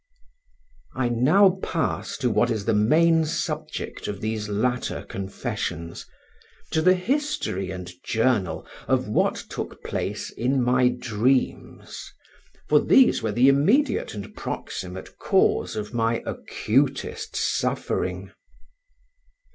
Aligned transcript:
I 0.95 1.09
now 1.09 1.59
pass 1.61 2.17
to 2.17 2.31
what 2.31 2.49
is 2.49 2.65
the 2.65 2.73
main 2.73 3.23
subject 3.23 4.07
of 4.07 4.19
these 4.19 4.49
latter 4.49 5.03
confessions, 5.03 6.07
to 6.71 6.81
the 6.81 6.95
history 6.95 7.69
and 7.69 7.87
journal 8.03 8.65
of 8.87 9.07
what 9.07 9.35
took 9.35 9.83
place 9.83 10.31
in 10.31 10.59
my 10.63 10.87
dreams, 10.87 12.11
for 12.67 12.79
these 12.81 13.21
were 13.21 13.31
the 13.31 13.47
immediate 13.47 14.15
and 14.15 14.35
proximate 14.35 15.19
cause 15.19 15.75
of 15.75 15.93
my 15.93 16.23
acutest 16.25 17.35
suffering. 17.35 18.31